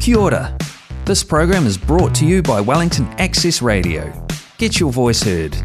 [0.00, 0.56] Kia ora.
[1.04, 4.12] This program is brought to you by Wellington Access Radio.
[4.56, 5.56] Get your voice heard.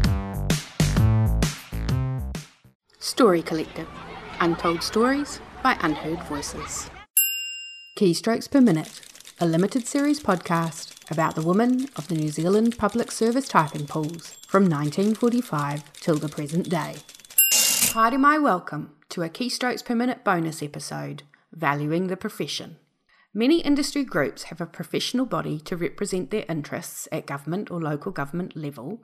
[2.98, 3.88] Story Collective
[4.40, 6.90] Untold Stories by Unheard Voices.
[7.96, 9.00] Keystrokes Per Minute,
[9.38, 14.36] a limited series podcast about the women of the New Zealand Public Service typing pools
[14.48, 16.96] from 1945 till the present day.
[17.94, 21.22] Haere mai welcome to a Keystrokes Per Minute bonus episode,
[21.52, 22.78] Valuing the Profession.
[23.36, 28.12] Many industry groups have a professional body to represent their interests at government or local
[28.12, 29.02] government level,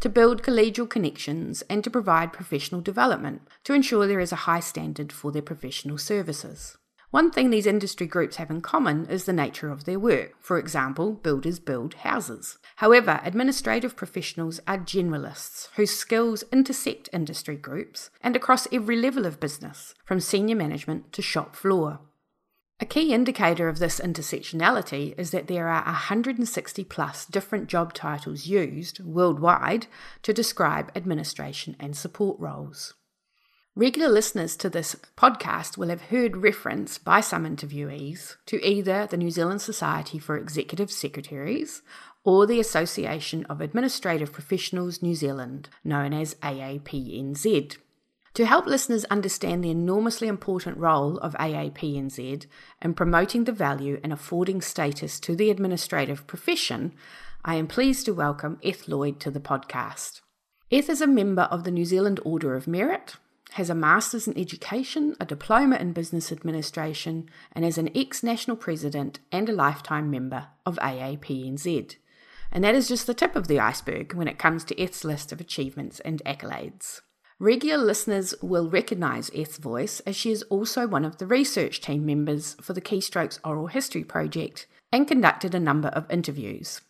[0.00, 4.60] to build collegial connections, and to provide professional development to ensure there is a high
[4.60, 6.76] standard for their professional services.
[7.10, 10.34] One thing these industry groups have in common is the nature of their work.
[10.40, 12.58] For example, builders build houses.
[12.76, 19.40] However, administrative professionals are generalists whose skills intersect industry groups and across every level of
[19.40, 22.00] business, from senior management to shop floor.
[22.82, 28.46] A key indicator of this intersectionality is that there are 160 plus different job titles
[28.46, 29.86] used worldwide
[30.22, 32.94] to describe administration and support roles.
[33.76, 39.18] Regular listeners to this podcast will have heard reference by some interviewees to either the
[39.18, 41.82] New Zealand Society for Executive Secretaries
[42.24, 47.76] or the Association of Administrative Professionals New Zealand, known as AAPNZ.
[48.34, 52.46] To help listeners understand the enormously important role of AAPNZ
[52.80, 56.94] in promoting the value and affording status to the administrative profession,
[57.44, 60.20] I am pleased to welcome Eth Lloyd to the podcast.
[60.70, 63.16] Eth is a member of the New Zealand Order of Merit,
[63.54, 68.56] has a Master's in Education, a Diploma in Business Administration, and is an ex national
[68.56, 71.96] president and a lifetime member of AAPNZ.
[72.52, 75.32] And that is just the tip of the iceberg when it comes to Eth's list
[75.32, 77.00] of achievements and accolades.
[77.40, 82.04] Regular listeners will recognise Eth's voice as she is also one of the research team
[82.04, 86.82] members for the Keystrokes Oral History Project and conducted a number of interviews.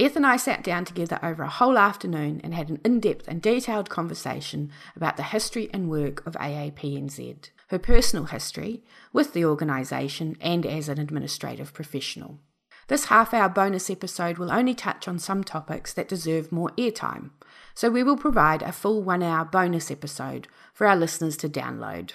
[0.00, 3.28] Eth and I sat down together over a whole afternoon and had an in depth
[3.28, 8.82] and detailed conversation about the history and work of AAPNZ, her personal history
[9.12, 12.40] with the organisation and as an administrative professional.
[12.88, 17.30] This half hour bonus episode will only touch on some topics that deserve more airtime,
[17.74, 22.12] so we will provide a full one hour bonus episode for our listeners to download.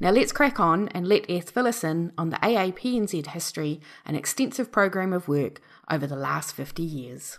[0.00, 4.16] Now let's crack on and let Eth fill us in on the AAPNZ history and
[4.16, 7.38] extensive program of work over the last 50 years.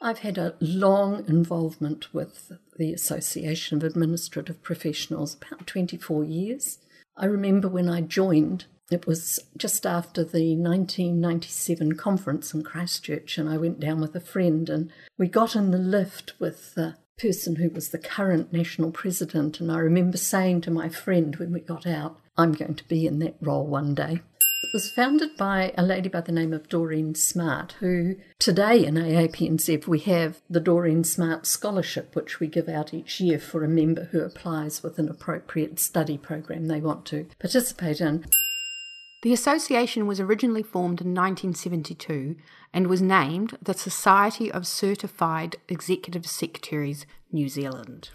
[0.00, 6.78] I've had a long involvement with the Association of Administrative Professionals, about 24 years.
[7.16, 13.48] I remember when I joined, it was just after the 1997 conference in Christchurch, and
[13.48, 17.56] I went down with a friend, and we got in the lift with the person
[17.56, 19.60] who was the current national president.
[19.60, 23.06] And I remember saying to my friend when we got out, I'm going to be
[23.06, 24.20] in that role one day.
[24.64, 28.94] It was founded by a lady by the name of Doreen Smart, who today in
[28.94, 33.68] AAPNZ we have the Doreen Smart Scholarship, which we give out each year for a
[33.68, 38.24] member who applies with an appropriate study program they want to participate in.
[39.24, 42.36] The association was originally formed in 1972
[42.74, 48.10] and was named the Society of Certified Executive Secretaries New Zealand.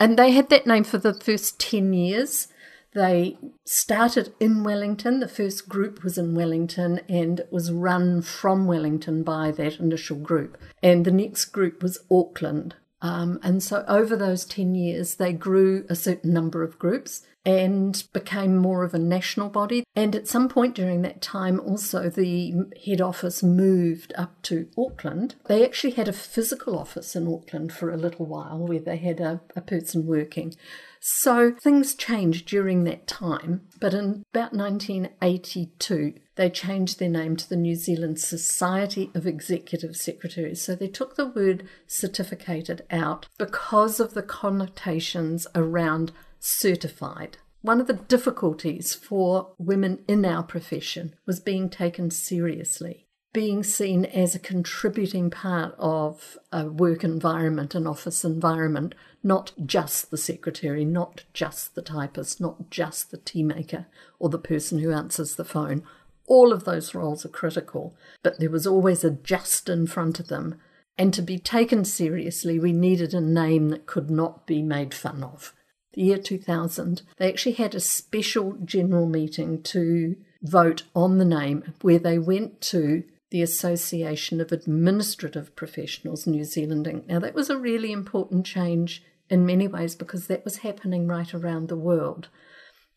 [0.00, 2.48] And they had that name for the first 10 years.
[2.92, 5.20] They started in Wellington.
[5.20, 10.16] The first group was in Wellington and it was run from Wellington by that initial
[10.16, 10.58] group.
[10.82, 12.74] And the next group was Auckland.
[13.00, 18.04] Um, and so over those 10 years, they grew a certain number of groups and
[18.12, 19.84] became more of a national body.
[19.94, 25.34] And at some point during that time, also the head office moved up to Auckland.
[25.46, 29.20] They actually had a physical office in Auckland for a little while where they had
[29.20, 30.54] a, a person working.
[31.00, 37.46] So things changed during that time, but in about 1982, they changed their name to
[37.46, 40.62] the New Zealand Society of Executive Secretaries.
[40.62, 46.12] So they took the word certificated out because of the connotations around
[46.44, 47.38] certified.
[47.62, 54.04] One of the difficulties for women in our profession was being taken seriously, being seen
[54.04, 60.84] as a contributing part of a work environment, an office environment, not just the secretary,
[60.84, 63.86] not just the typist, not just the tea maker
[64.18, 65.82] or the person who answers the phone.
[66.26, 70.28] All of those roles are critical, but there was always a just in front of
[70.28, 70.60] them.
[70.98, 75.24] And to be taken seriously, we needed a name that could not be made fun
[75.24, 75.54] of
[75.94, 81.74] the year 2000, they actually had a special general meeting to vote on the name
[81.80, 87.08] where they went to the Association of Administrative Professionals New Zealand Inc.
[87.08, 91.32] Now, that was a really important change in many ways because that was happening right
[91.34, 92.28] around the world.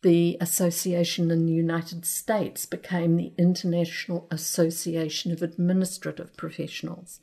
[0.03, 7.19] the association in the United States became the International Association of Administrative Professionals.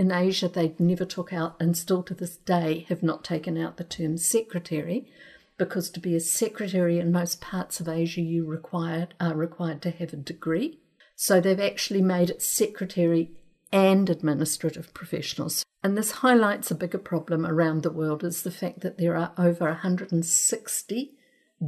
[0.00, 3.76] In Asia, they never took out, and still to this day, have not taken out
[3.76, 5.06] the term secretary,
[5.58, 9.90] because to be a secretary in most parts of Asia, you required are required to
[9.90, 10.78] have a degree.
[11.16, 13.32] So they've actually made it secretary
[13.70, 15.66] and administrative professionals.
[15.82, 19.34] And this highlights a bigger problem around the world is the fact that there are
[19.36, 21.12] over 160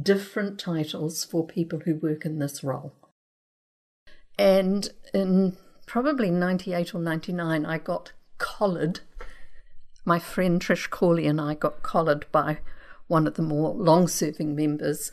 [0.01, 2.95] different titles for people who work in this role.
[4.39, 9.01] And in probably 98 or 99, I got collared.
[10.05, 12.59] My friend Trish Corley and I got collared by
[13.07, 15.11] one of the more long serving members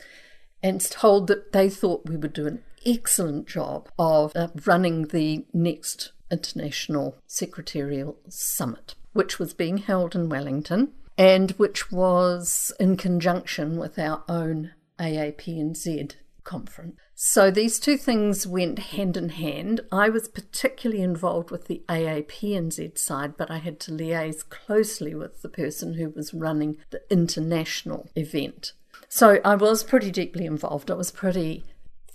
[0.63, 5.45] and told that they thought we would do an excellent job of uh, running the
[5.53, 13.77] next International Secretarial Summit, which was being held in Wellington and which was in conjunction
[13.77, 16.99] with our own AAPNZ conference.
[17.23, 19.81] So these two things went hand in hand.
[19.91, 25.43] I was particularly involved with the AAPNZ side, but I had to liaise closely with
[25.43, 28.73] the person who was running the international event.
[29.07, 30.89] So I was pretty deeply involved.
[30.89, 31.63] I was pretty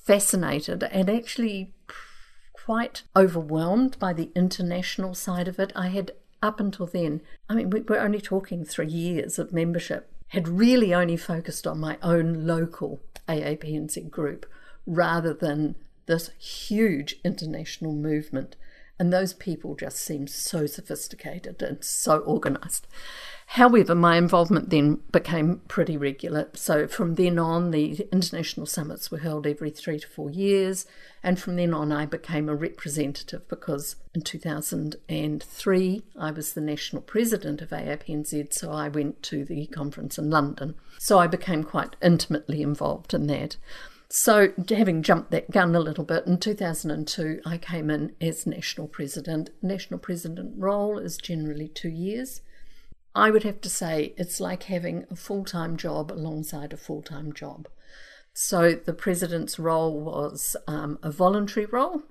[0.05, 1.73] fascinated and actually
[2.53, 5.73] quite overwhelmed by the international side of it.
[5.76, 6.11] I had
[6.43, 10.93] up until then, I mean, we were only talking three years of membership, had really
[10.93, 12.99] only focused on my own local
[13.29, 14.47] AAPNZ group
[14.86, 15.74] rather than
[16.06, 18.56] this huge international movement.
[18.98, 22.86] And those people just seemed so sophisticated and so organized.
[23.50, 26.48] However, my involvement then became pretty regular.
[26.54, 30.84] So from then on, the international summits were held every three to four years.
[31.22, 37.02] And from then on, I became a representative because in 2003, I was the national
[37.02, 38.52] president of AAPNZ.
[38.52, 40.74] So I went to the conference in London.
[40.98, 43.58] So I became quite intimately involved in that.
[44.08, 48.87] So, having jumped that gun a little bit, in 2002 I came in as national
[48.87, 49.50] president.
[49.62, 52.41] National president role is generally two years.
[53.17, 57.03] I would have to say it's like having a full time job alongside a full
[57.03, 57.67] time job.
[58.32, 62.03] So the president's role was um, a voluntary role,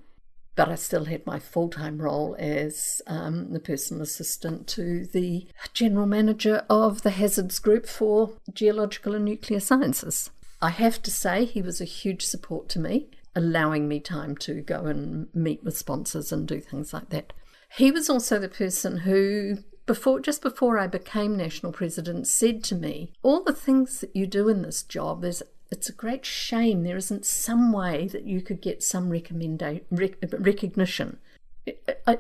[0.56, 5.48] but I still had my full time role as um, the personal assistant to the
[5.74, 10.32] general manager of the Hazards Group for Geological and Nuclear Sciences.
[10.66, 14.62] I have to say, he was a huge support to me, allowing me time to
[14.62, 17.34] go and meet with sponsors and do things like that.
[17.78, 22.76] He was also the person who before just before I became national president said to
[22.76, 26.82] me, all the things that you do in this job is it's a great shame
[26.82, 31.20] there isn't some way that you could get some recommenda- rec- recognition.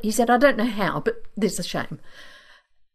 [0.03, 1.99] He said, I don't know how, but there's a shame.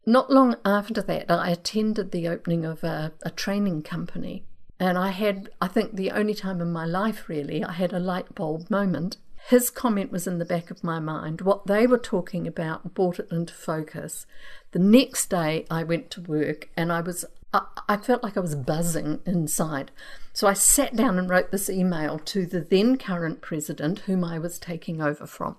[0.05, 4.45] Not long after that, I attended the opening of a, a training company.
[4.81, 7.99] And I had, I think, the only time in my life really, I had a
[7.99, 9.15] light bulb moment
[9.47, 11.41] his comment was in the back of my mind.
[11.41, 14.25] What they were talking about brought it into focus.
[14.71, 18.55] The next day, I went to work and I was I, felt like I was
[18.55, 19.91] buzzing inside.
[20.31, 24.39] So I sat down and wrote this email to the then current president, whom I
[24.39, 25.57] was taking over from.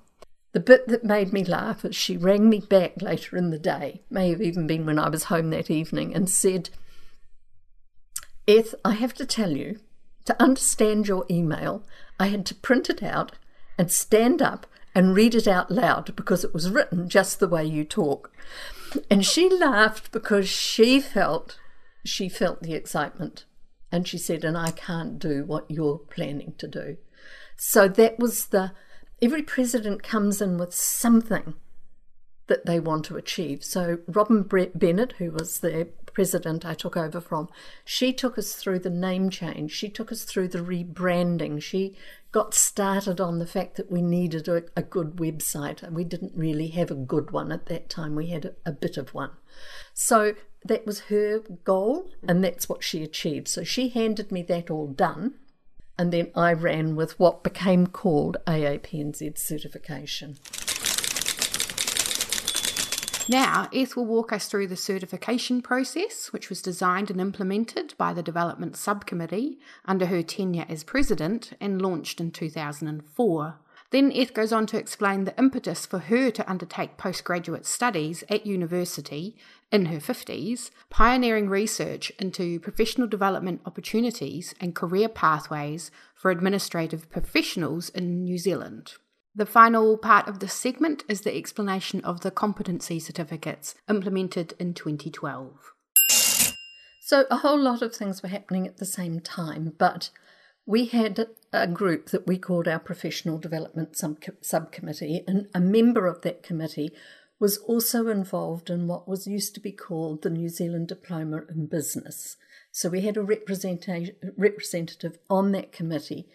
[0.52, 4.00] The bit that made me laugh is she rang me back later in the day,
[4.08, 6.70] may have even been when I was home that evening, and said,
[8.52, 9.80] Eth, I have to tell you,
[10.26, 11.84] to understand your email,
[12.20, 13.32] I had to print it out
[13.78, 17.64] and stand up and read it out loud because it was written just the way
[17.64, 18.30] you talk.
[19.10, 21.58] And she laughed because she felt
[22.04, 23.46] she felt the excitement.
[23.90, 26.96] And she said, and I can't do what you're planning to do.
[27.56, 28.72] So that was the
[29.22, 31.54] every president comes in with something
[32.48, 33.64] that they want to achieve.
[33.64, 37.48] So Robin Bennett, who was the president I took over from,
[37.84, 39.72] she took us through the name change.
[39.72, 41.62] She took us through the rebranding.
[41.62, 41.96] She
[42.32, 45.82] got started on the fact that we needed a, a good website.
[45.82, 48.72] and We didn't really have a good one at that time, we had a, a
[48.72, 49.30] bit of one.
[49.94, 53.48] So that was her goal, and that's what she achieved.
[53.48, 55.34] So she handed me that all done,
[55.98, 60.38] and then I ran with what became called AAPNZ certification.
[63.28, 68.12] Now, Eth will walk us through the certification process, which was designed and implemented by
[68.12, 73.58] the Development Subcommittee under her tenure as President and launched in 2004.
[73.90, 78.46] Then Eth goes on to explain the impetus for her to undertake postgraduate studies at
[78.46, 79.36] university
[79.70, 87.88] in her 50s, pioneering research into professional development opportunities and career pathways for administrative professionals
[87.90, 88.94] in New Zealand.
[89.34, 94.74] The final part of this segment is the explanation of the competency certificates implemented in
[94.74, 95.72] 2012.
[97.00, 100.10] So, a whole lot of things were happening at the same time, but
[100.66, 103.96] we had a group that we called our Professional Development
[104.42, 106.90] Subcommittee, and a member of that committee
[107.40, 111.66] was also involved in what was used to be called the New Zealand Diploma in
[111.66, 112.36] Business.
[112.70, 116.28] So we had a representative on that committee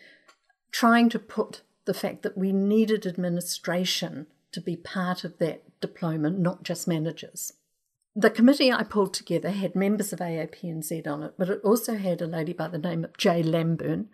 [0.72, 6.30] trying to put the fact that we needed administration to be part of that diploma,
[6.30, 7.54] not just managers.
[8.16, 12.22] The committee I pulled together had members of AAPNZ on it, but it also had
[12.22, 14.08] a lady by the name of Jay Lamburn,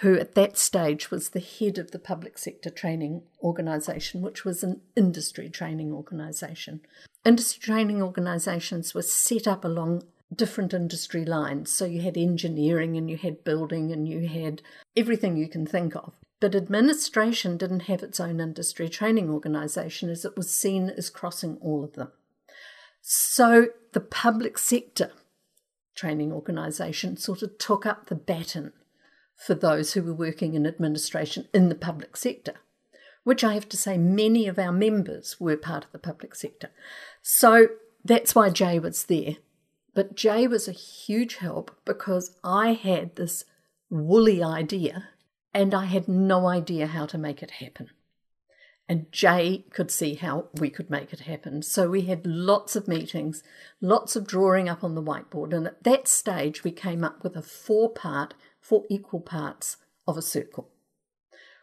[0.00, 4.62] who at that stage was the head of the public sector training organisation, which was
[4.62, 6.80] an industry training organisation.
[7.24, 10.02] Industry training organisations were set up along
[10.34, 11.72] different industry lines.
[11.72, 14.60] So you had engineering and you had building and you had
[14.94, 16.12] everything you can think of.
[16.40, 21.56] But administration didn't have its own industry training organisation as it was seen as crossing
[21.62, 22.12] all of them.
[23.00, 25.12] So the public sector
[25.94, 28.72] training organisation sort of took up the baton
[29.36, 32.54] for those who were working in administration in the public sector,
[33.24, 36.70] which I have to say many of our members were part of the public sector.
[37.22, 37.68] So
[38.04, 39.36] that's why Jay was there.
[39.94, 43.44] But Jay was a huge help because I had this
[43.88, 45.08] woolly idea
[45.56, 47.88] and I had no idea how to make it happen.
[48.90, 51.62] And Jay could see how we could make it happen.
[51.62, 53.42] So we had lots of meetings,
[53.80, 55.54] lots of drawing up on the whiteboard.
[55.54, 60.18] And at that stage, we came up with a four part, four equal parts of
[60.18, 60.68] a circle.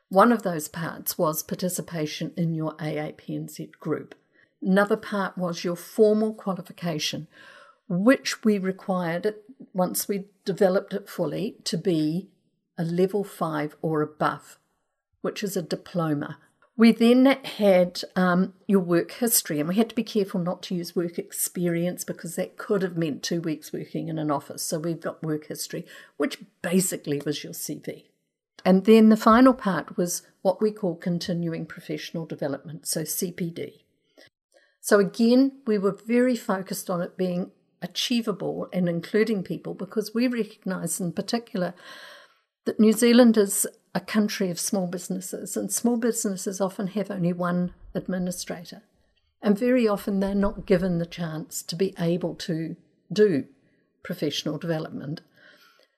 [0.09, 4.15] One of those parts was participation in your AAPNZ group.
[4.59, 7.27] Another part was your formal qualification,
[7.87, 9.35] which we required,
[9.71, 12.31] once we developed it fully, to be
[12.77, 14.59] a level five or above,
[15.21, 16.37] which is a diploma.
[16.75, 20.75] We then had um, your work history, and we had to be careful not to
[20.75, 24.63] use work experience because that could have meant two weeks working in an office.
[24.63, 25.85] So we've got work history,
[26.17, 28.05] which basically was your CV.
[28.65, 33.83] And then the final part was what we call continuing professional development, so CPD.
[34.81, 37.51] So again, we were very focused on it being
[37.81, 41.73] achievable and including people because we recognise in particular
[42.65, 47.33] that New Zealand is a country of small businesses, and small businesses often have only
[47.33, 48.83] one administrator.
[49.41, 52.75] And very often they're not given the chance to be able to
[53.11, 53.45] do
[54.03, 55.21] professional development.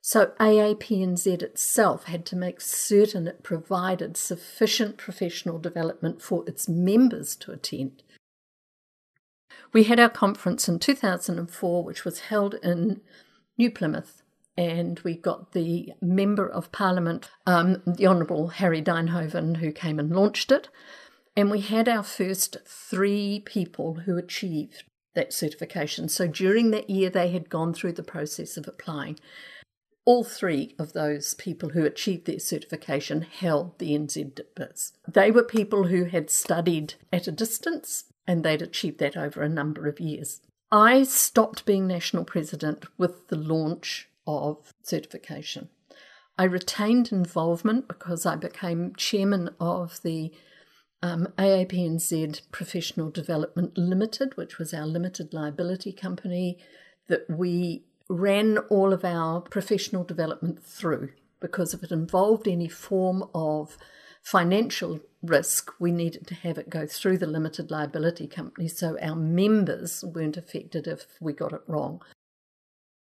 [0.02, 7.36] So AAPNZ itself had to make certain it provided sufficient professional development for its members
[7.38, 8.04] to attend.
[9.74, 13.02] We had our conference in 2004, which was held in
[13.58, 14.22] New Plymouth,
[14.58, 20.16] and we got the Member of Parliament, um, the Honourable Harry Duynhoven, who came and
[20.16, 20.70] launched it.
[21.36, 24.84] And we had our first three people who achieved
[25.16, 26.08] that certification.
[26.08, 29.20] So during that year, they had gone through the process of applying.
[30.06, 34.40] All three of those people who achieved their certification held the NZ
[35.08, 39.50] They were people who had studied at a distance and they'd achieved that over a
[39.50, 40.42] number of years.
[40.72, 45.70] I stopped being national president with the launch of certification.
[46.38, 50.34] I retained involvement because I became chairman of the
[51.02, 56.58] um, AAPNZ Professional Development Limited, which was our limited liability company
[57.08, 63.24] that we ran all of our professional development through because if it involved any form
[63.34, 63.78] of
[64.24, 69.16] financial risk, we needed to have it go through the limited liability company so our
[69.16, 72.02] members weren't affected if we got it wrong.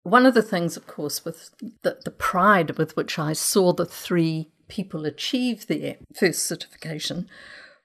[0.02, 1.50] One of the things, of course, with
[1.82, 7.28] the, the pride with which I saw the three people achieve their first certification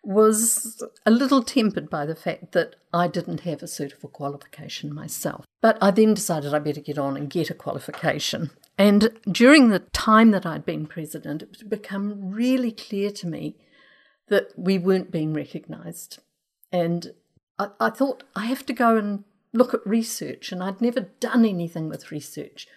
[0.05, 5.45] was a little tempered by the fact that I didn't have a suitable qualification myself.
[5.61, 8.51] But I then decided I better get on and get a qualification.
[8.77, 13.57] And during the time that I'd been president, it had become really clear to me
[14.27, 16.19] that we weren't being recognised.
[16.71, 17.13] And
[17.57, 19.23] I, I thought, I have to go and
[19.55, 22.67] look at research, and I'd never done anything with research.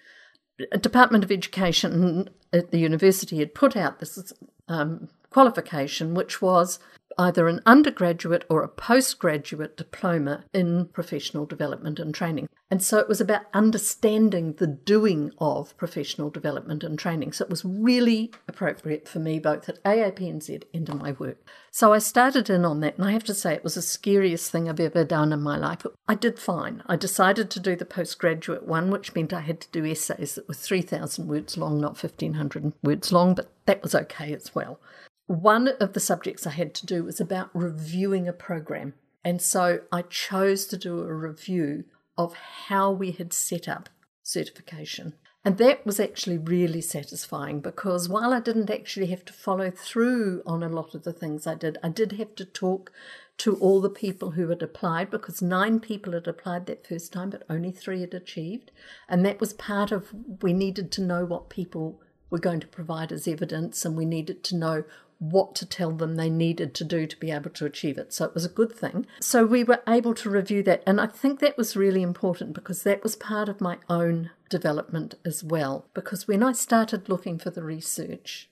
[0.73, 4.33] A Department of Education at the university had put out this
[4.69, 6.79] um, qualification, which was
[7.19, 12.49] either an undergraduate or a postgraduate diploma in professional development and training.
[12.71, 17.33] And so it was about understanding the doing of professional development and training.
[17.33, 21.39] So it was really appropriate for me both at AAPNZ and in my work.
[21.71, 24.51] So I started in on that, and I have to say it was the scariest
[24.51, 25.87] thing I've ever done in my life.
[26.07, 26.83] I did fine.
[26.87, 30.49] I decided to do the postgraduate one, which meant I had to do essays that
[30.49, 34.81] were 3,000 words long, not 1,500 words long, but that was okay as well.
[35.29, 38.95] One of the subjects I had to do was about reviewing a program.
[39.23, 41.85] And so I chose to do a review
[42.17, 43.91] of how we had set up
[44.23, 45.13] certification.
[45.45, 50.43] And that was actually really satisfying because while I didn't actually have to follow through
[50.47, 52.91] on a lot of the things I did, I did have to talk
[53.39, 57.29] to all the people who had applied because nine people had applied that first time,
[57.29, 58.73] but only three had achieved.
[59.11, 60.09] And that was part of
[60.41, 64.43] we needed to know what people were going to provide as evidence and we needed
[64.45, 64.85] to know
[65.19, 68.13] what to tell them they needed to do to be able to achieve it.
[68.13, 69.07] So it was a good thing.
[69.21, 70.83] So we were able to review that.
[70.87, 75.17] And I think that was really important because that was part of my own development
[75.25, 75.87] as well.
[75.95, 78.49] Because when I started looking for the research,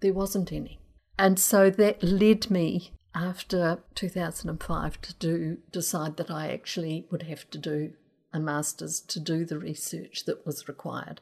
[0.00, 0.78] there wasn't any.
[1.18, 7.48] And so that led me after 2005 to do decide that I actually would have
[7.50, 7.92] to do
[8.32, 11.20] a master's to do the research that was required.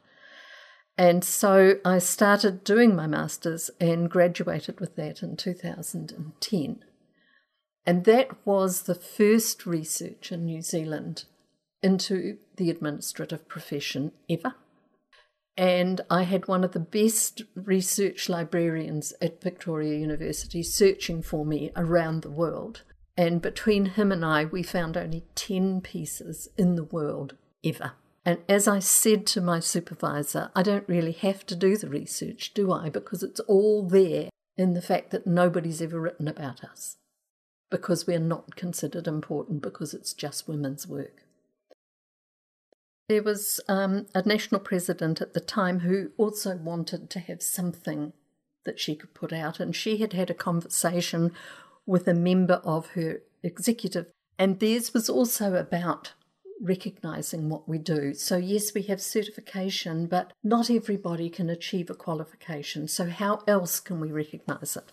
[0.99, 6.83] And so I started doing my master's and graduated with that in 2010.
[7.85, 11.23] And that was the first research in New Zealand
[11.81, 14.55] into the administrative profession ever.
[15.55, 21.71] And I had one of the best research librarians at Victoria University searching for me
[21.77, 22.83] around the world.
[23.15, 27.93] And between him and I, we found only 10 pieces in the world ever.
[28.29, 32.53] And as I said to my supervisor, I don't really have to do the research,
[32.53, 32.87] do I?
[32.87, 36.97] Because it's all there in the fact that nobody's ever written about us.
[37.71, 41.23] Because we're not considered important because it's just women's work.
[43.07, 48.13] There was um, a national president at the time who also wanted to have something
[48.63, 51.31] that she could put out, and she had had a conversation
[51.87, 54.05] with a member of her executive,
[54.37, 56.13] and theirs was also about
[56.61, 58.13] recognizing what we do.
[58.13, 62.87] So, yes, we have certification, but not everybody can achieve a qualification.
[62.87, 64.91] So, how else can we recognize it?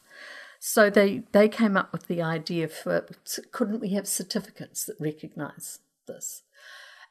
[0.60, 3.06] So, they, they came up with the idea for
[3.52, 6.42] couldn't we have certificates that recognize this?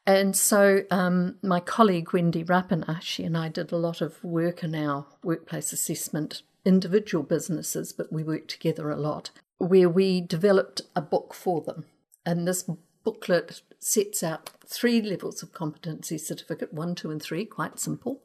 [0.05, 4.63] And so, um, my colleague Wendy Rapana, she and I did a lot of work
[4.63, 10.82] in our workplace assessment, individual businesses, but we worked together a lot, where we developed
[10.95, 11.86] a book for them.
[12.23, 12.69] And this
[13.06, 18.22] booklet sets out three levels of competency certificate one, two, and three, quite simple.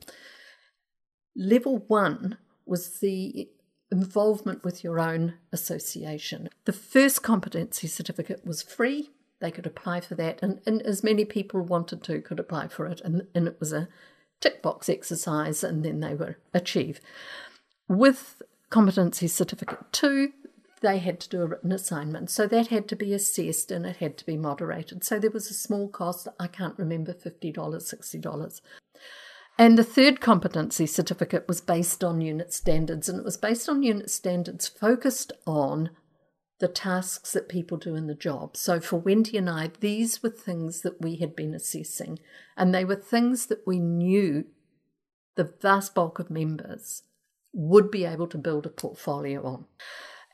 [1.36, 3.48] Level one was the
[3.92, 6.48] involvement with your own association.
[6.64, 9.10] The first competency certificate was free.
[9.40, 12.86] They could apply for that, and, and as many people wanted to could apply for
[12.86, 13.88] it, and, and it was a
[14.40, 17.00] tick box exercise, and then they were achieved.
[17.88, 20.32] With competency certificate two,
[20.80, 22.30] they had to do a written assignment.
[22.30, 25.04] So that had to be assessed and it had to be moderated.
[25.04, 28.60] So there was a small cost, I can't remember, $50, $60.
[29.58, 33.82] And the third competency certificate was based on unit standards, and it was based on
[33.82, 35.90] unit standards focused on
[36.60, 38.56] the tasks that people do in the job.
[38.56, 42.20] So for Wendy and I, these were things that we had been assessing,
[42.56, 44.44] and they were things that we knew
[45.36, 47.02] the vast bulk of members
[47.52, 49.66] would be able to build a portfolio on.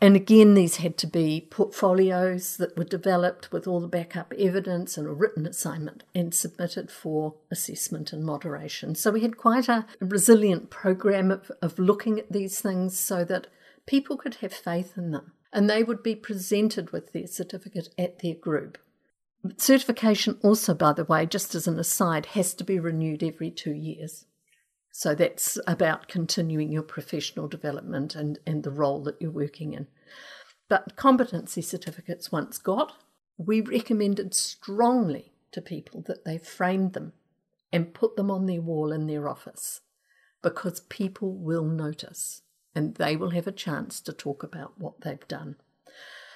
[0.01, 4.99] And again, these had to be portfolios that were developed with all the backup evidence
[4.99, 8.95] and a written assignment and submitted for assessment and moderation.
[8.95, 13.47] So we had quite a resilient program of, of looking at these things so that
[13.87, 18.19] people could have faith in them and they would be presented with their certificate at
[18.19, 18.77] their group.
[19.57, 23.73] Certification, also, by the way, just as an aside, has to be renewed every two
[23.73, 24.27] years.
[24.99, 29.89] So that's about continuing your professional development and, and the role that you're working in.
[30.71, 32.95] But competency certificates once got,
[33.37, 37.13] we recommended strongly to people that they framed them
[37.71, 39.83] and put them on their wall in their office
[40.43, 42.41] because people will notice
[42.75, 45.57] and they will have a chance to talk about what they've done.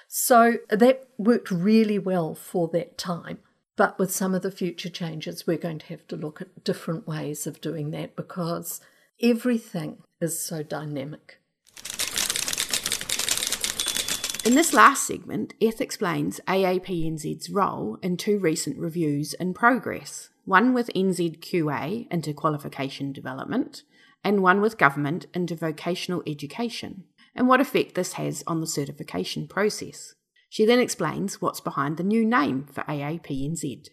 [0.07, 3.39] So that worked really well for that time.
[3.81, 7.07] But with some of the future changes, we're going to have to look at different
[7.07, 8.79] ways of doing that because
[9.19, 11.39] everything is so dynamic.
[14.45, 20.75] In this last segment, Eth explains AAPNZ's role in two recent reviews in progress one
[20.75, 23.81] with NZQA into qualification development,
[24.23, 29.47] and one with government into vocational education, and what effect this has on the certification
[29.47, 30.13] process.
[30.51, 33.87] She then explains what's behind the new name for AAPNZ.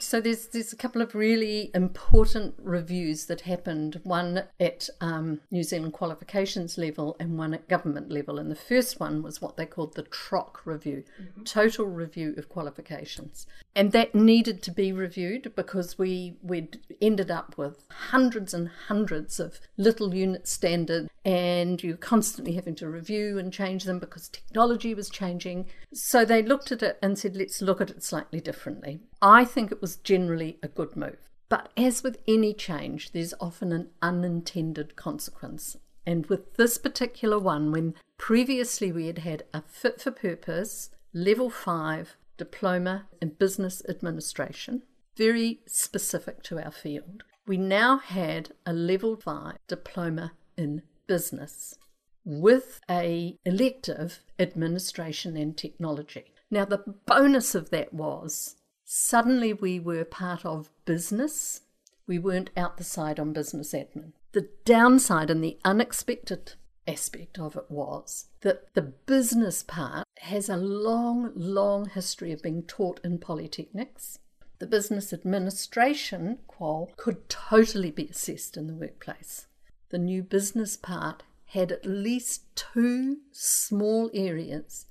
[0.00, 4.00] So there's there's a couple of really important reviews that happened.
[4.02, 8.40] One at um, New Zealand qualifications level and one at government level.
[8.40, 11.44] And the first one was what they called the TRoQ review, mm-hmm.
[11.44, 17.56] Total Review of Qualifications, and that needed to be reviewed because we we'd ended up
[17.56, 23.52] with hundreds and hundreds of little unit standards and you're constantly having to review and
[23.52, 25.66] change them because technology was changing.
[25.92, 29.00] So they looked at it and said, let's look at it slightly differently.
[29.20, 31.30] I think it was generally a good move.
[31.48, 35.76] But as with any change, there's often an unintended consequence.
[36.04, 41.50] And with this particular one, when previously we had had a fit for purpose, level
[41.50, 44.82] five diploma in business administration,
[45.16, 51.76] very specific to our field, we now had a level five diploma in business
[52.24, 56.24] with a elective administration and technology.
[56.50, 61.60] Now the bonus of that was suddenly we were part of business.
[62.08, 64.12] We weren't out the side on business admin.
[64.32, 66.54] The downside and the unexpected
[66.86, 72.62] aspect of it was that the business part has a long, long history of being
[72.62, 74.18] taught in polytechnics.
[74.58, 79.46] The business administration qual could totally be assessed in the workplace.
[79.90, 84.86] The new business part had at least two small areas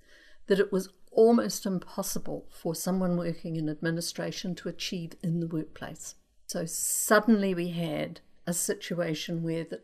[0.48, 6.16] that it was almost impossible for someone working in administration to achieve in the workplace.
[6.48, 9.82] So suddenly we had a situation where the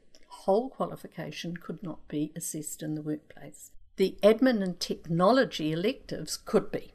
[0.48, 3.72] whole qualification could not be assessed in the workplace.
[3.98, 6.94] The admin and technology electives could be,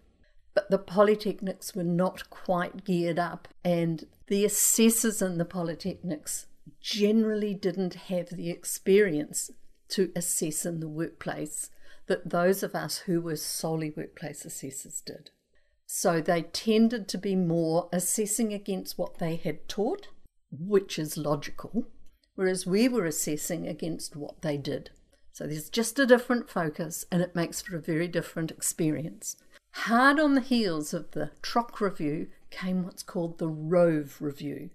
[0.55, 6.47] but the polytechnics were not quite geared up, and the assessors in the polytechnics
[6.81, 9.51] generally didn't have the experience
[9.91, 11.69] to assess in the workplace
[12.07, 15.31] that those of us who were solely workplace assessors did.
[15.85, 20.09] So they tended to be more assessing against what they had taught,
[20.51, 21.87] which is logical,
[22.35, 24.90] whereas we were assessing against what they did.
[25.33, 29.37] So there's just a different focus and it makes for a very different experience.
[29.73, 34.68] Hard on the heels of the TRoQ review came what's called the ROVE review,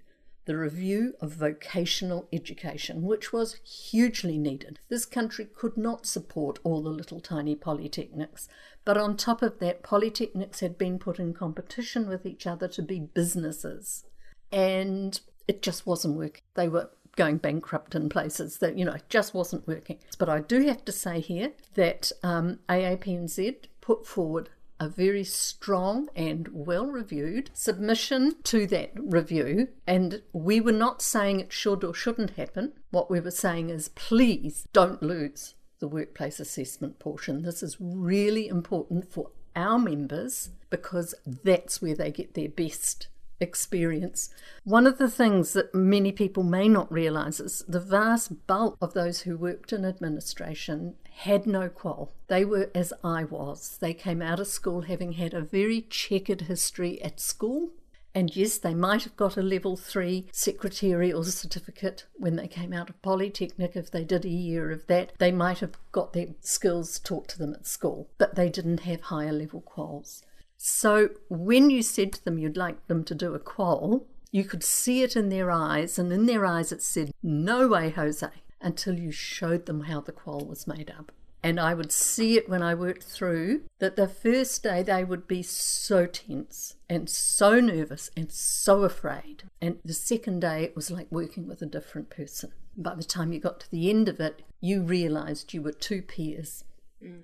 [0.46, 4.80] the Review of Vocational Education, which was hugely needed.
[4.89, 8.48] This country could not support all the little tiny polytechnics,
[8.84, 12.82] but on top of that, polytechnics had been put in competition with each other to
[12.82, 14.06] be businesses.
[14.52, 16.41] And it just wasn't working.
[16.56, 19.99] They were going bankrupt in places that, you know, just wasn't working.
[20.17, 24.49] But I do have to say here that um, AAPNZ put forward
[24.80, 29.69] a very strong and well reviewed submission to that review.
[29.86, 32.73] And we were not saying it should or shouldn't happen.
[32.91, 37.41] What we were saying is please don't lose the workplace assessment portion.
[37.41, 43.08] This is really important for our members because that's where they get their best
[43.39, 44.30] experience.
[44.63, 48.93] One of the things that many people may not realise is the vast bulk of
[48.93, 52.12] those who worked in administration had no qual.
[52.28, 53.78] They were as I was.
[53.80, 57.69] They came out of school having had a very checkered history at school.
[58.13, 62.89] And yes, they might have got a level three secretarial certificate when they came out
[62.89, 63.76] of Polytechnic.
[63.76, 67.38] If they did a year of that, they might have got their skills taught to
[67.38, 70.23] them at school, but they didn't have higher level quals.
[70.58, 74.63] So when you said to them you'd like them to do a qual, you could
[74.63, 78.30] see it in their eyes, and in their eyes it said, No way, Jose
[78.62, 81.12] until you showed them how the qual was made up.
[81.43, 85.28] And I would see it when I worked through that the first day they would
[85.28, 89.43] be so tense and so nervous and so afraid.
[89.62, 92.52] And the second day it was like working with a different person.
[92.76, 96.02] By the time you got to the end of it, you realized you were two
[96.02, 96.63] peers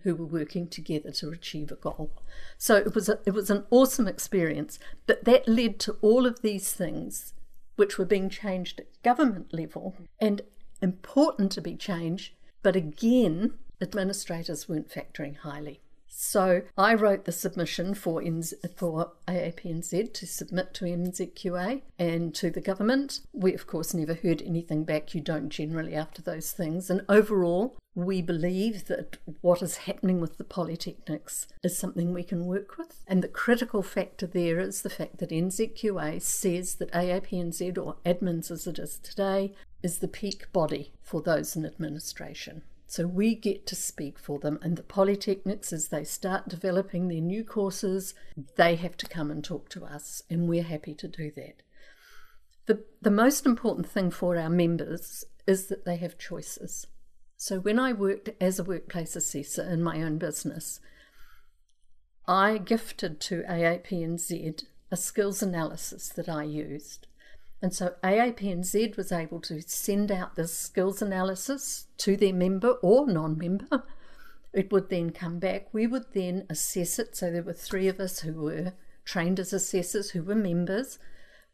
[0.04, 2.12] who were working together to achieve a goal.
[2.58, 6.42] So it was a, it was an awesome experience, but that led to all of
[6.42, 7.34] these things
[7.76, 10.42] which were being changed at government level and
[10.82, 15.82] important to be changed, but again, administrators weren't factoring highly.
[16.16, 22.52] So I wrote the submission for, NZ, for AAPNZ to submit to NZQA and to
[22.52, 23.22] the government.
[23.34, 25.16] We, of course, never heard anything back.
[25.16, 26.92] You don't generally after those things.
[26.92, 32.46] And overall, we believe that what is happening with the polytechnics is something we can
[32.46, 33.04] work with.
[33.08, 38.52] And the critical factor there is the fact that NZQA says that AAPNZ, or AdmiNZ
[38.52, 42.62] as it is today, is the peak body for those in administration.
[42.86, 47.22] So we get to speak for them, and the polytechnics, as they start developing their
[47.22, 48.14] new courses,
[48.56, 51.64] they have to come and talk to us, and we're happy to do that.
[52.66, 56.88] The, the most important thing for our members is that they have choices.
[57.36, 60.80] So when I worked as a workplace assessor in my own business,
[62.28, 67.08] I gifted to AAPNZ a skills analysis that I used.
[67.64, 73.08] And so AAPNZ was able to send out this skills analysis to their member or
[73.08, 73.86] non member.
[74.52, 75.74] It would then come back.
[75.74, 77.16] We would then assess it.
[77.16, 78.74] So there were three of us who were
[79.06, 81.00] trained as assessors who were members.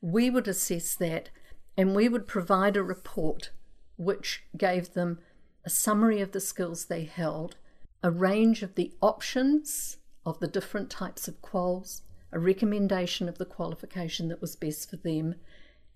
[0.02, 1.30] We would assess that
[1.78, 3.52] and we would provide a report
[3.96, 5.20] which gave them
[5.64, 7.56] a summary of the skills they held,
[8.02, 13.46] a range of the options of the different types of quals, a recommendation of the
[13.46, 15.36] qualification that was best for them,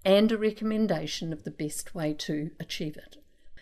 [0.05, 3.17] and a recommendation of the best way to achieve it.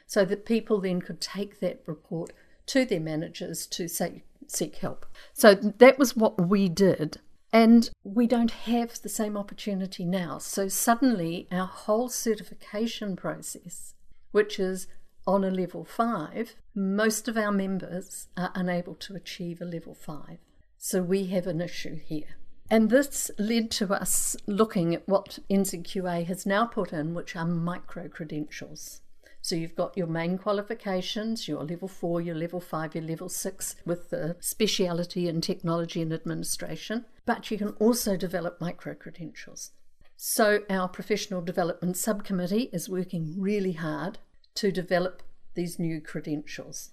[0.07, 2.31] So that people then could take that report
[2.67, 5.05] to their managers to say, seek help.
[5.33, 7.17] So that was what we did.
[7.53, 10.37] And we don't have the same opportunity now.
[10.37, 13.93] So suddenly, our whole certification process,
[14.31, 14.87] which is
[15.27, 20.37] on a level five, most of our members are unable to achieve a level five.
[20.77, 22.37] So we have an issue here.
[22.71, 27.43] And this led to us looking at what NZQA has now put in, which are
[27.43, 29.01] micro credentials.
[29.41, 33.75] So you've got your main qualifications, your level four, your level five, your level six
[33.85, 39.71] with the speciality in technology and administration, but you can also develop micro credentials.
[40.15, 44.19] So our professional development subcommittee is working really hard
[44.55, 45.23] to develop
[45.55, 46.91] these new credentials.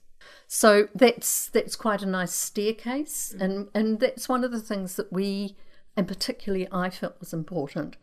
[0.49, 3.41] So that's that's quite a nice staircase, mm.
[3.41, 5.57] and and that's one of the things that we
[5.99, 7.97] and particularly I felt was important,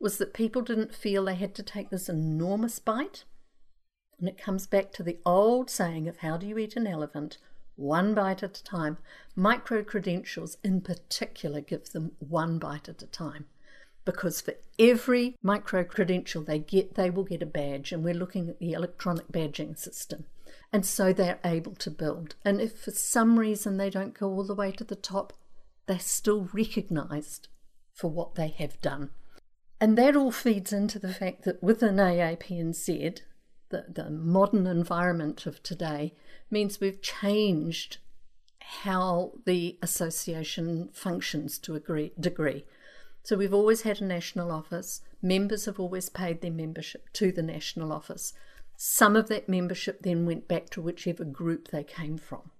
[0.00, 3.24] was that people didn't feel they had to take this enormous bite.
[4.18, 7.36] And it comes back to the old saying of how do you eat an elephant?
[7.76, 8.96] One bite at a time.
[9.36, 13.44] Micro credentials, in particular, give them one bite at a time.
[14.06, 17.92] Because for every micro credential they get, they will get a badge.
[17.92, 20.24] And we're looking at the electronic badging system.
[20.72, 22.36] And so they're able to build.
[22.42, 25.34] And if for some reason they don't go all the way to the top,
[25.86, 27.48] they're still recognised
[27.92, 29.10] for what they have done.
[29.80, 33.20] And that all feeds into the fact that within AAPNZ,
[33.70, 36.14] the, the modern environment of today
[36.50, 37.98] means we've changed
[38.82, 42.64] how the association functions to a degree.
[43.22, 45.02] So we've always had a national office.
[45.20, 48.32] Members have always paid their membership to the national office.
[48.76, 52.50] Some of that membership then went back to whichever group they came from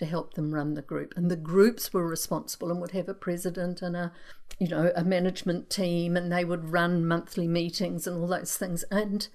[0.00, 1.12] to help them run the group.
[1.14, 4.12] And the groups were responsible and would have a president and a,
[4.58, 8.82] you know, a management team, and they would run monthly meetings and all those things.
[8.90, 9.28] And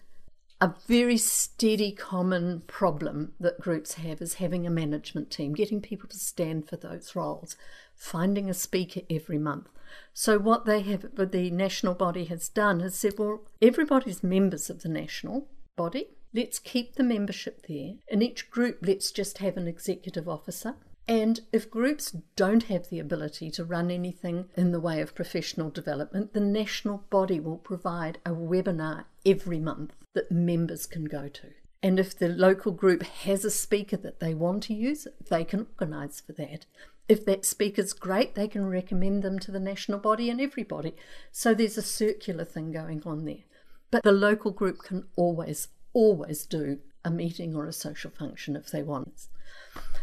[0.59, 6.09] a very steady common problem that groups have is having a management team, getting people
[6.09, 7.55] to stand for those roles,
[7.93, 9.67] finding a speaker every month.
[10.13, 14.81] So what they have, the national body has done is said, well, everybody's members of
[14.81, 17.93] the national body Let's keep the membership there.
[18.09, 20.75] In each group, let's just have an executive officer.
[21.07, 25.69] And if groups don't have the ability to run anything in the way of professional
[25.69, 31.51] development, the national body will provide a webinar every month that members can go to.
[31.81, 35.67] And if the local group has a speaker that they want to use, they can
[35.79, 36.65] organise for that.
[37.07, 40.95] If that speaker's great, they can recommend them to the national body and everybody.
[41.31, 43.45] So there's a circular thing going on there.
[43.89, 48.69] But the local group can always always do a meeting or a social function if
[48.69, 49.27] they want.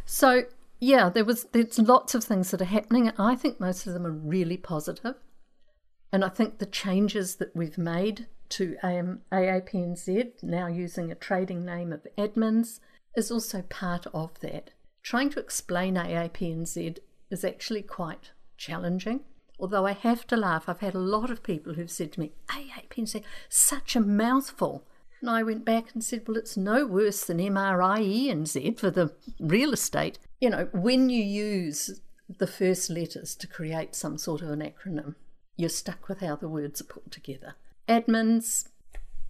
[0.05, 0.45] So
[0.81, 3.13] yeah, there was there's lots of things that are happening.
[3.17, 5.15] I think most of them are really positive.
[6.13, 11.65] And I think the changes that we've made to AM, AAPNZ, now using a trading
[11.65, 12.81] name of AdmiNZ,
[13.17, 14.73] is also part of that.
[15.03, 16.99] Trying to explain AAPNZ
[17.31, 19.21] is actually quite challenging.
[19.59, 22.33] Although I have to laugh, I've had a lot of people who've said to me,
[22.49, 24.85] AAPNZ, such a mouthful.
[25.23, 29.73] And I went back and said, well, it's no worse than MREINZ for the real
[29.73, 30.19] estate.
[30.41, 32.01] You know, when you use
[32.39, 35.15] the first letters to create some sort of an acronym,
[35.57, 37.55] you're stuck with how the words are put together.
[37.89, 38.67] Admins,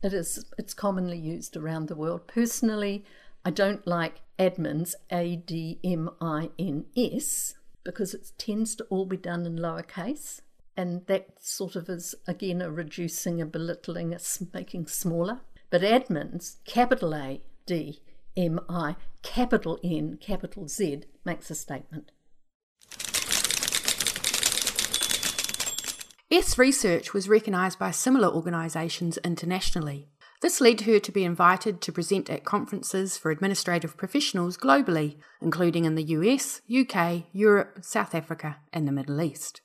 [0.03, 2.27] it is it's commonly used around the world.
[2.27, 3.05] Personally,
[3.45, 9.05] I don't like admins, A D M I N S, because it tends to all
[9.05, 10.41] be done in lowercase.
[10.75, 14.19] And that sort of is, again, a reducing, a belittling, a
[14.55, 15.41] making smaller.
[15.73, 18.03] But AdmiNZ, capital A, D,
[18.37, 22.13] M, I, capital N, capital Z, makes a statement.
[26.31, 30.11] S Research was recognised by similar organisations internationally.
[30.43, 35.87] This led her to be invited to present at conferences for administrative professionals globally, including
[35.87, 39.63] in the US, UK, Europe, South Africa, and the Middle East.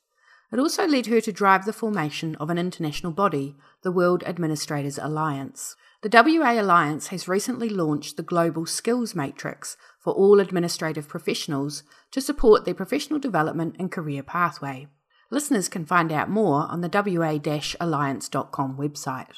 [0.54, 4.98] It also led her to drive the formation of an international body, the World Administrators
[4.98, 5.76] Alliance.
[6.04, 11.82] The WA Alliance has recently launched the Global Skills Matrix for all administrative professionals
[12.12, 14.88] to support their professional development and career pathway.
[15.32, 19.34] Listeners can find out more on the wa-alliance.com website.